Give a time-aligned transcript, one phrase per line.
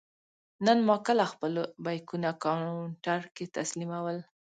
[0.65, 1.53] نن ما کله خپل
[1.83, 4.17] بېکونه کاونټر کې تسلیمول.